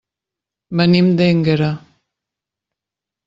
Venim 0.79 1.11
d'Énguera. 1.19 1.69